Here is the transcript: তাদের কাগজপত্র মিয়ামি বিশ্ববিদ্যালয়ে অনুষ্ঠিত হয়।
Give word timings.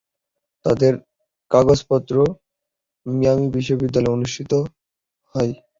তাদের 0.65 0.93
কাগজপত্র 1.51 2.15
মিয়ামি 3.05 3.47
বিশ্ববিদ্যালয়ে 3.55 4.15
অনুষ্ঠিত 4.17 4.51
হয়। 5.35 5.51